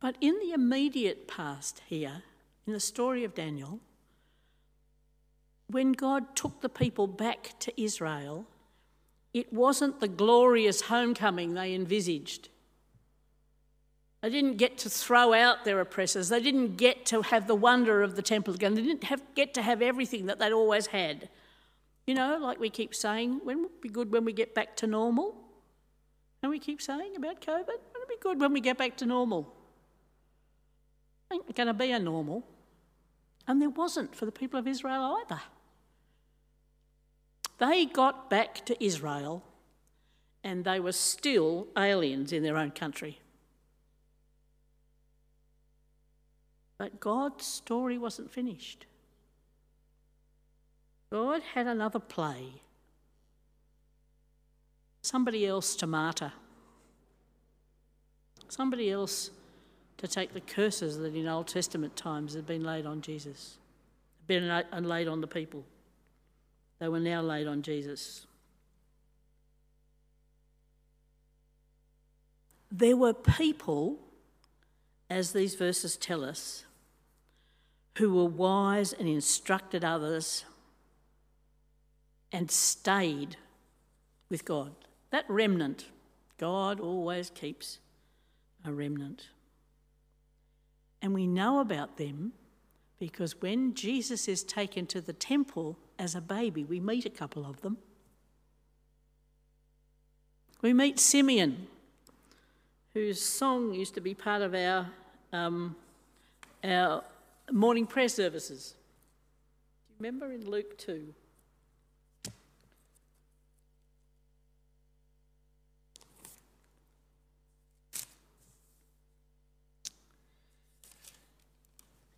But 0.00 0.16
in 0.20 0.38
the 0.40 0.52
immediate 0.52 1.28
past 1.28 1.82
here, 1.86 2.22
in 2.66 2.72
the 2.72 2.80
story 2.80 3.24
of 3.24 3.34
Daniel, 3.34 3.80
when 5.72 5.92
God 5.92 6.34
took 6.34 6.60
the 6.60 6.68
people 6.68 7.06
back 7.06 7.54
to 7.60 7.80
Israel, 7.80 8.46
it 9.32 9.52
wasn't 9.52 10.00
the 10.00 10.08
glorious 10.08 10.82
homecoming 10.82 11.54
they 11.54 11.74
envisaged. 11.74 12.48
They 14.22 14.30
didn't 14.30 14.56
get 14.56 14.76
to 14.78 14.90
throw 14.90 15.32
out 15.32 15.64
their 15.64 15.80
oppressors. 15.80 16.28
They 16.28 16.42
didn't 16.42 16.76
get 16.76 17.06
to 17.06 17.22
have 17.22 17.46
the 17.46 17.54
wonder 17.54 18.02
of 18.02 18.16
the 18.16 18.22
temple 18.22 18.54
again. 18.54 18.74
They 18.74 18.82
didn't 18.82 19.04
have, 19.04 19.22
get 19.34 19.54
to 19.54 19.62
have 19.62 19.80
everything 19.80 20.26
that 20.26 20.38
they'd 20.38 20.52
always 20.52 20.88
had. 20.88 21.28
You 22.06 22.14
know, 22.14 22.38
like 22.38 22.58
we 22.60 22.68
keep 22.68 22.94
saying, 22.94 23.40
when 23.44 23.62
would 23.62 23.80
be 23.80 23.88
good 23.88 24.12
when 24.12 24.24
we 24.24 24.32
get 24.32 24.54
back 24.54 24.76
to 24.76 24.86
normal? 24.86 25.36
And 26.42 26.50
we 26.50 26.58
keep 26.58 26.82
saying 26.82 27.16
about 27.16 27.40
COVID, 27.40 27.66
wouldn't 27.66 28.02
it 28.02 28.08
be 28.08 28.16
good 28.20 28.40
when 28.40 28.52
we 28.52 28.60
get 28.60 28.76
back 28.76 28.96
to 28.98 29.06
normal? 29.06 29.54
Ain't 31.32 31.54
going 31.54 31.68
to 31.68 31.74
be 31.74 31.92
a 31.92 31.98
normal. 31.98 32.44
And 33.46 33.62
there 33.62 33.70
wasn't 33.70 34.14
for 34.14 34.26
the 34.26 34.32
people 34.32 34.58
of 34.58 34.66
Israel 34.66 35.18
either. 35.22 35.40
They 37.60 37.84
got 37.86 38.28
back 38.30 38.64
to 38.66 38.84
Israel 38.84 39.44
and 40.42 40.64
they 40.64 40.80
were 40.80 40.92
still 40.92 41.68
aliens 41.76 42.32
in 42.32 42.42
their 42.42 42.56
own 42.56 42.70
country. 42.70 43.20
But 46.78 46.98
God's 46.98 47.44
story 47.44 47.98
wasn't 47.98 48.32
finished. 48.32 48.86
God 51.12 51.42
had 51.54 51.66
another 51.66 51.98
play. 51.98 52.62
Somebody 55.02 55.46
else 55.46 55.76
to 55.76 55.86
martyr. 55.86 56.32
Somebody 58.48 58.90
else 58.90 59.30
to 59.98 60.08
take 60.08 60.32
the 60.32 60.40
curses 60.40 60.96
that 60.96 61.14
in 61.14 61.28
Old 61.28 61.48
Testament 61.48 61.94
times 61.94 62.32
had 62.32 62.46
been 62.46 62.64
laid 62.64 62.86
on 62.86 63.02
Jesus, 63.02 63.58
been 64.26 64.48
laid 64.72 65.08
on 65.08 65.20
the 65.20 65.26
people. 65.26 65.62
They 66.80 66.88
were 66.88 66.98
now 66.98 67.20
laid 67.20 67.46
on 67.46 67.62
Jesus. 67.62 68.26
There 72.72 72.96
were 72.96 73.12
people, 73.12 73.98
as 75.10 75.32
these 75.32 75.54
verses 75.54 75.96
tell 75.96 76.24
us, 76.24 76.64
who 77.98 78.14
were 78.14 78.24
wise 78.24 78.92
and 78.92 79.06
instructed 79.06 79.84
others 79.84 80.44
and 82.32 82.50
stayed 82.50 83.36
with 84.30 84.44
God. 84.44 84.72
That 85.10 85.26
remnant, 85.28 85.86
God 86.38 86.80
always 86.80 87.28
keeps 87.28 87.78
a 88.64 88.72
remnant. 88.72 89.28
And 91.02 91.12
we 91.12 91.26
know 91.26 91.60
about 91.60 91.98
them 91.98 92.32
because 93.00 93.40
when 93.40 93.72
Jesus 93.74 94.28
is 94.28 94.44
taken 94.44 94.86
to 94.86 95.00
the 95.00 95.14
temple 95.14 95.76
as 95.98 96.14
a 96.14 96.20
baby, 96.20 96.62
we 96.62 96.78
meet 96.78 97.06
a 97.06 97.10
couple 97.10 97.46
of 97.46 97.62
them. 97.62 97.78
We 100.60 100.74
meet 100.74 101.00
Simeon, 101.00 101.66
whose 102.92 103.20
song 103.20 103.72
used 103.72 103.94
to 103.94 104.02
be 104.02 104.12
part 104.12 104.42
of 104.42 104.54
our, 104.54 104.86
um, 105.32 105.74
our 106.62 107.02
morning 107.50 107.86
prayer 107.86 108.10
services. 108.10 108.74
Do 109.88 109.94
you 109.94 109.96
remember 110.06 110.34
in 110.34 110.48
Luke 110.48 110.76
2? 110.76 111.14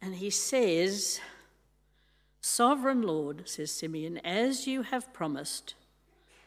And 0.03 0.17
he 0.17 0.31
says, 0.31 1.21
Sovereign 2.41 3.03
Lord, 3.03 3.49
says 3.49 3.71
Simeon, 3.71 4.19
as 4.19 4.67
you 4.67 4.83
have 4.83 5.13
promised, 5.13 5.75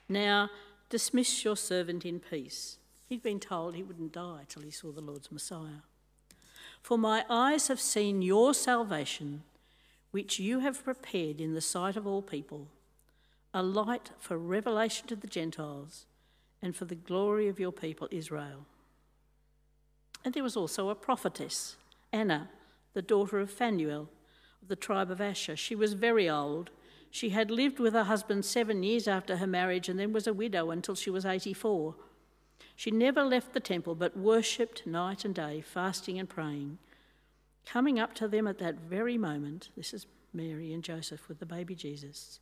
now 0.09 0.49
dismiss 0.89 1.45
your 1.45 1.55
servant 1.55 2.05
in 2.05 2.19
peace. 2.19 2.77
He'd 3.07 3.23
been 3.23 3.39
told 3.39 3.73
he 3.73 3.83
wouldn't 3.83 4.11
die 4.11 4.41
till 4.49 4.61
he 4.61 4.71
saw 4.71 4.91
the 4.91 4.99
Lord's 4.99 5.31
Messiah. 5.31 5.83
For 6.81 6.97
my 6.97 7.23
eyes 7.29 7.69
have 7.69 7.79
seen 7.79 8.21
your 8.21 8.53
salvation, 8.53 9.43
which 10.11 10.37
you 10.37 10.59
have 10.59 10.83
prepared 10.83 11.39
in 11.39 11.53
the 11.53 11.61
sight 11.61 11.95
of 11.95 12.05
all 12.05 12.21
people, 12.21 12.67
a 13.53 13.63
light 13.63 14.11
for 14.19 14.37
revelation 14.37 15.07
to 15.07 15.15
the 15.15 15.27
Gentiles 15.27 16.05
and 16.61 16.75
for 16.75 16.85
the 16.85 16.95
glory 16.95 17.47
of 17.47 17.59
your 17.59 17.71
people 17.71 18.09
Israel. 18.11 18.65
And 20.25 20.33
there 20.33 20.43
was 20.43 20.57
also 20.57 20.89
a 20.89 20.95
prophetess, 20.95 21.77
Anna, 22.11 22.49
the 22.95 23.03
daughter 23.03 23.39
of 23.39 23.51
Phanuel, 23.51 24.09
of 24.61 24.67
the 24.67 24.75
tribe 24.75 25.11
of 25.11 25.21
Asher. 25.21 25.55
She 25.55 25.75
was 25.75 25.93
very 25.93 26.27
old. 26.27 26.71
She 27.11 27.29
had 27.29 27.51
lived 27.51 27.77
with 27.77 27.93
her 27.93 28.05
husband 28.05 28.43
seven 28.43 28.81
years 28.81 29.07
after 29.07 29.37
her 29.37 29.45
marriage 29.45 29.87
and 29.87 29.99
then 29.99 30.11
was 30.11 30.25
a 30.25 30.33
widow 30.33 30.71
until 30.71 30.95
she 30.95 31.11
was 31.11 31.25
84. 31.25 31.95
She 32.75 32.89
never 32.89 33.23
left 33.23 33.53
the 33.53 33.59
temple 33.59 33.93
but 33.93 34.17
worshipped 34.17 34.87
night 34.87 35.23
and 35.23 35.35
day, 35.35 35.61
fasting 35.61 36.17
and 36.17 36.27
praying. 36.27 36.79
Coming 37.65 37.99
up 37.99 38.15
to 38.15 38.27
them 38.27 38.47
at 38.47 38.57
that 38.59 38.79
very 38.79 39.17
moment, 39.17 39.69
this 39.77 39.93
is 39.93 40.07
Mary 40.33 40.73
and 40.73 40.83
Joseph 40.83 41.27
with 41.27 41.39
the 41.39 41.45
baby 41.45 41.75
Jesus, 41.75 42.39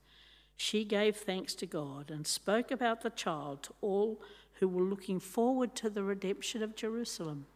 she 0.56 0.86
gave 0.86 1.16
thanks 1.16 1.56
to 1.56 1.66
God 1.66 2.12
and 2.12 2.28
spoke 2.28 2.72
about 2.72 3.02
the 3.02 3.10
child 3.10 3.64
to 3.64 3.74
all 3.82 4.22
who 4.60 4.68
were 4.68 4.84
looking 4.84 5.20
forward 5.20 5.76
to 5.76 5.90
the 5.90 6.04
redemption 6.04 6.62
of 6.62 6.76
Jerusalem. 6.76 7.48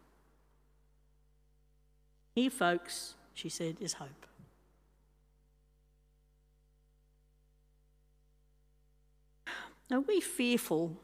Here, 2.37 2.51
folks, 2.51 3.15
she 3.33 3.49
said, 3.49 3.77
is 3.79 3.93
hope. 3.93 4.27
Are 9.91 10.01
we 10.01 10.21
fearful 10.21 10.99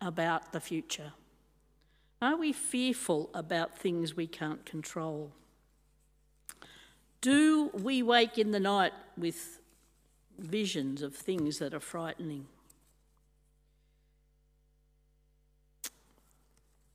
about 0.00 0.52
the 0.52 0.60
future? 0.60 1.12
Are 2.22 2.34
we 2.34 2.54
fearful 2.54 3.28
about 3.34 3.76
things 3.76 4.16
we 4.16 4.26
can't 4.26 4.64
control? 4.64 5.32
Do 7.20 7.68
we 7.74 8.02
wake 8.02 8.38
in 8.38 8.50
the 8.50 8.58
night 8.58 8.94
with 9.18 9.60
visions 10.38 11.02
of 11.02 11.14
things 11.14 11.58
that 11.58 11.74
are 11.74 11.78
frightening? 11.78 12.46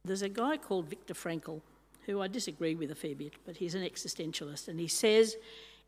There's 0.04 0.24
a 0.24 0.30
guy 0.30 0.58
called 0.58 0.90
Viktor 0.90 1.14
Frankl, 1.14 1.62
who 2.06 2.22
I 2.22 2.28
disagree 2.28 2.76
with 2.76 2.92
a 2.92 2.96
fair 2.96 3.16
bit, 3.16 3.34
but 3.46 3.58
he's 3.58 3.76
an 3.76 3.84
existentialist, 3.84 4.68
and 4.68 4.80
he 4.80 4.88
says 4.88 5.36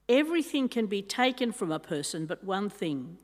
everything 0.08 0.69
can 0.69 0.86
be 0.86 1.01
taken 1.01 1.51
from 1.51 1.71
a 1.71 1.80
person 1.80 2.25
but 2.25 2.43
one 2.43 2.69
thing 2.69 3.17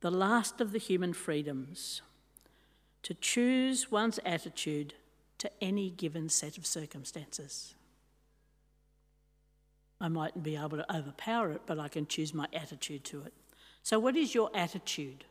the 0.00 0.10
last 0.10 0.60
of 0.60 0.72
the 0.72 0.78
human 0.78 1.12
freedoms 1.12 2.02
to 3.02 3.14
choose 3.14 3.90
one's 3.90 4.18
attitude 4.24 4.94
to 5.38 5.50
any 5.60 5.90
given 5.90 6.28
set 6.28 6.58
of 6.58 6.66
circumstances. 6.66 7.74
I 10.00 10.08
mightn't 10.08 10.44
be 10.44 10.56
able 10.56 10.78
to 10.78 10.94
overpower 10.94 11.52
it, 11.52 11.62
but 11.66 11.78
I 11.78 11.88
can 11.88 12.06
choose 12.06 12.32
my 12.32 12.46
attitude 12.52 13.04
to 13.04 13.22
it. 13.22 13.32
So, 13.82 13.98
what 13.98 14.16
is 14.16 14.34
your 14.34 14.50
attitude 14.54 15.24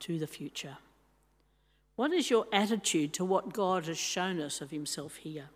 to 0.00 0.18
the 0.18 0.26
future? 0.26 0.78
What 1.94 2.12
is 2.12 2.30
your 2.30 2.46
attitude 2.52 3.12
to 3.14 3.24
what 3.24 3.52
God 3.52 3.86
has 3.86 3.98
shown 3.98 4.40
us 4.40 4.60
of 4.60 4.70
Himself 4.70 5.16
here? 5.16 5.50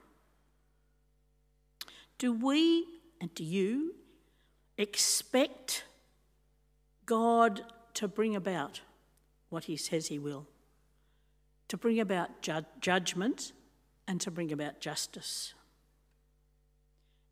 Do 2.18 2.32
we 2.32 2.86
and 3.20 3.34
do 3.34 3.44
you 3.44 3.94
expect 4.78 5.84
God 7.04 7.62
to 7.94 8.08
bring 8.08 8.34
about 8.36 8.80
what 9.48 9.64
He 9.64 9.76
says 9.76 10.08
He 10.08 10.18
will? 10.18 10.46
To 11.68 11.76
bring 11.76 12.00
about 12.00 12.42
ju- 12.42 12.66
judgment 12.80 13.52
and 14.06 14.20
to 14.20 14.30
bring 14.30 14.52
about 14.52 14.80
justice? 14.80 15.54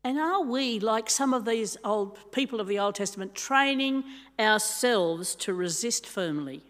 And 0.03 0.19
are 0.19 0.43
we, 0.43 0.79
like 0.79 1.09
some 1.09 1.33
of 1.33 1.45
these 1.45 1.77
old 1.83 2.31
people 2.31 2.59
of 2.59 2.67
the 2.67 2.77
Old 2.77 2.93
Testament, 2.93 3.33
training 3.33 4.03
ourselves 4.39 5.33
to 5.37 5.53
resist 5.53 6.05
firmly? 6.05 6.63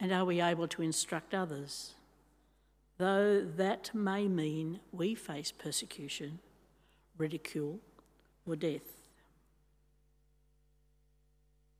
And 0.00 0.10
are 0.12 0.24
we 0.24 0.40
able 0.40 0.66
to 0.66 0.82
instruct 0.82 1.32
others? 1.32 1.94
Though 2.98 3.40
that 3.56 3.94
may 3.94 4.26
mean 4.26 4.80
we 4.90 5.14
face 5.14 5.52
persecution, 5.52 6.40
ridicule, 7.18 7.78
or 8.46 8.56
death. 8.56 8.96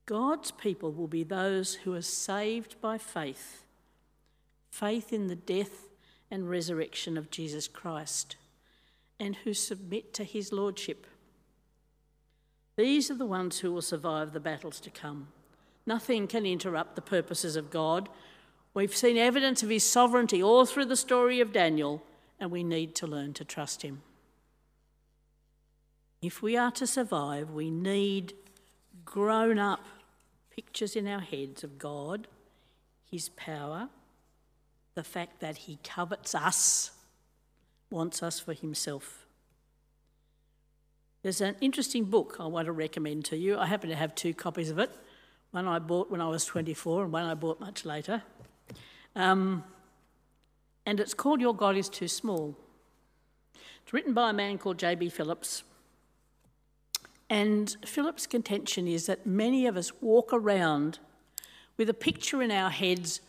God's 0.06 0.50
people 0.50 0.92
will 0.92 1.06
be 1.06 1.24
those 1.24 1.74
who 1.74 1.94
are 1.94 2.02
saved 2.02 2.80
by 2.80 2.98
faith, 2.98 3.64
faith 4.70 5.12
in 5.12 5.28
the 5.28 5.36
death 5.36 5.88
and 6.30 6.50
resurrection 6.50 7.16
of 7.16 7.30
Jesus 7.30 7.68
Christ 7.68 8.36
and 9.22 9.36
who 9.36 9.54
submit 9.54 10.12
to 10.14 10.24
his 10.24 10.52
lordship. 10.52 11.06
These 12.76 13.10
are 13.10 13.14
the 13.14 13.26
ones 13.26 13.60
who 13.60 13.72
will 13.72 13.82
survive 13.82 14.32
the 14.32 14.40
battles 14.40 14.80
to 14.80 14.90
come. 14.90 15.28
Nothing 15.86 16.26
can 16.26 16.44
interrupt 16.44 16.96
the 16.96 17.02
purposes 17.02 17.54
of 17.54 17.70
God. 17.70 18.08
We've 18.74 18.96
seen 18.96 19.16
evidence 19.16 19.62
of 19.62 19.68
his 19.68 19.84
sovereignty 19.84 20.42
all 20.42 20.66
through 20.66 20.86
the 20.86 20.96
story 20.96 21.40
of 21.40 21.52
Daniel, 21.52 22.02
and 22.40 22.50
we 22.50 22.64
need 22.64 22.96
to 22.96 23.06
learn 23.06 23.32
to 23.34 23.44
trust 23.44 23.82
him. 23.82 24.02
If 26.22 26.40
we 26.40 26.56
are 26.56 26.70
to 26.72 26.86
survive, 26.86 27.50
we 27.50 27.68
need 27.68 28.34
grown 29.04 29.58
up 29.58 29.84
pictures 30.54 30.94
in 30.94 31.08
our 31.08 31.20
heads 31.20 31.64
of 31.64 31.78
God, 31.78 32.28
his 33.10 33.28
power, 33.30 33.88
the 34.94 35.02
fact 35.02 35.40
that 35.40 35.56
he 35.56 35.80
covets 35.82 36.34
us 36.34 36.92
wants 37.90 38.22
us 38.22 38.38
for 38.38 38.52
himself. 38.52 39.26
There's 41.22 41.40
an 41.40 41.56
interesting 41.60 42.04
book 42.04 42.36
I 42.38 42.46
want 42.46 42.66
to 42.66 42.72
recommend 42.72 43.24
to 43.26 43.36
you. 43.36 43.58
I 43.58 43.66
happen 43.66 43.90
to 43.90 43.96
have 43.96 44.14
two 44.14 44.32
copies 44.32 44.70
of 44.70 44.78
it. 44.78 44.90
One 45.50 45.66
I 45.66 45.80
bought 45.80 46.10
when 46.10 46.20
I 46.20 46.28
was 46.28 46.44
24 46.44 47.04
and 47.04 47.12
one 47.12 47.24
I 47.24 47.34
bought 47.34 47.58
much 47.60 47.84
later. 47.84 48.22
Um, 49.16 49.64
and 50.86 51.00
it's 51.00 51.14
called 51.14 51.40
Your 51.40 51.54
God 51.54 51.76
is 51.76 51.88
Too 51.88 52.08
Small. 52.08 52.56
It's 53.82 53.92
written 53.92 54.14
by 54.14 54.30
a 54.30 54.32
man 54.32 54.58
called 54.58 54.78
J.B. 54.78 55.10
Phillips. 55.10 55.64
And 57.32 57.74
Phillips' 57.86 58.26
contention 58.26 58.86
is 58.86 59.06
that 59.06 59.24
many 59.24 59.66
of 59.66 59.78
us 59.78 59.90
walk 60.02 60.34
around 60.34 60.98
with 61.78 61.88
a 61.88 61.94
picture 61.94 62.42
in 62.42 62.50
our 62.50 62.68
heads 62.68 63.22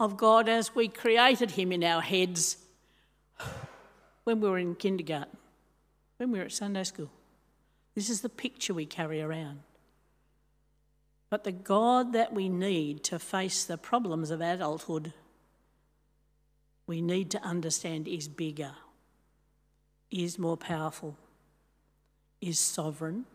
of 0.00 0.16
God 0.16 0.48
as 0.48 0.74
we 0.74 0.88
created 0.88 1.52
him 1.52 1.70
in 1.70 1.84
our 1.84 2.00
heads 2.00 2.56
when 4.24 4.40
we 4.40 4.48
were 4.48 4.58
in 4.58 4.74
kindergarten, 4.74 5.36
when 6.16 6.32
we 6.32 6.40
were 6.40 6.46
at 6.46 6.52
Sunday 6.52 6.82
school. 6.82 7.12
This 7.94 8.10
is 8.10 8.22
the 8.22 8.28
picture 8.28 8.74
we 8.74 8.86
carry 8.86 9.22
around. 9.22 9.60
But 11.30 11.44
the 11.44 11.52
God 11.52 12.12
that 12.12 12.32
we 12.32 12.48
need 12.48 13.04
to 13.04 13.20
face 13.20 13.64
the 13.64 13.78
problems 13.78 14.32
of 14.32 14.40
adulthood, 14.40 15.12
we 16.88 17.00
need 17.00 17.30
to 17.30 17.42
understand 17.44 18.08
is 18.08 18.26
bigger, 18.26 18.72
is 20.10 20.40
more 20.40 20.56
powerful, 20.56 21.16
is 22.40 22.58
sovereign. 22.58 23.26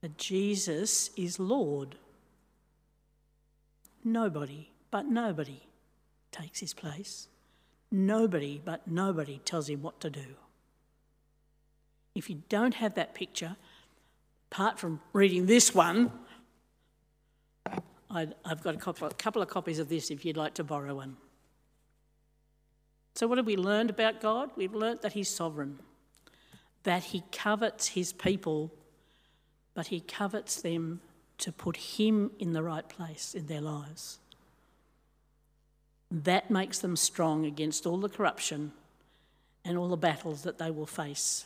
That 0.00 0.16
Jesus 0.16 1.10
is 1.16 1.38
Lord. 1.38 1.96
Nobody, 4.04 4.70
but 4.90 5.06
nobody, 5.06 5.62
takes 6.30 6.60
his 6.60 6.72
place. 6.72 7.28
Nobody, 7.90 8.60
but 8.64 8.86
nobody 8.86 9.40
tells 9.44 9.68
him 9.68 9.82
what 9.82 10.00
to 10.00 10.10
do. 10.10 10.36
If 12.14 12.28
you 12.28 12.42
don't 12.48 12.74
have 12.74 12.94
that 12.94 13.14
picture, 13.14 13.56
apart 14.50 14.78
from 14.78 15.00
reading 15.12 15.46
this 15.46 15.74
one, 15.74 16.12
I, 18.10 18.28
have 18.46 18.62
got 18.62 18.74
a 18.74 18.78
couple, 18.78 19.06
a 19.06 19.14
couple 19.14 19.42
of 19.42 19.48
copies 19.48 19.78
of 19.78 19.88
this 19.88 20.10
if 20.10 20.24
you'd 20.24 20.36
like 20.36 20.54
to 20.54 20.64
borrow 20.64 20.96
one. 20.96 21.16
So, 23.14 23.26
what 23.26 23.38
have 23.38 23.46
we 23.46 23.56
learned 23.56 23.90
about 23.90 24.20
God? 24.20 24.50
We've 24.56 24.74
learned 24.74 25.00
that 25.02 25.12
He's 25.12 25.28
sovereign, 25.28 25.78
that 26.84 27.02
He 27.04 27.24
covets 27.32 27.88
His 27.88 28.12
people, 28.12 28.72
but 29.78 29.86
He 29.86 30.00
covets 30.00 30.60
them 30.60 31.00
to 31.38 31.52
put 31.52 31.76
Him 31.76 32.32
in 32.40 32.52
the 32.52 32.64
right 32.64 32.88
place 32.88 33.32
in 33.32 33.46
their 33.46 33.60
lives. 33.60 34.18
That 36.10 36.50
makes 36.50 36.80
them 36.80 36.96
strong 36.96 37.46
against 37.46 37.86
all 37.86 37.98
the 37.98 38.08
corruption 38.08 38.72
and 39.64 39.78
all 39.78 39.86
the 39.86 39.96
battles 39.96 40.42
that 40.42 40.58
they 40.58 40.72
will 40.72 40.84
face. 40.84 41.44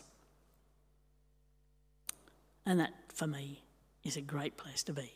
And 2.65 2.81
that, 2.81 2.95
for 3.13 3.27
me, 3.27 3.65
is 4.03 4.17
a 4.17 4.23
great 4.23 4.57
place 4.57 4.83
to 4.85 4.95
be. 4.95 5.13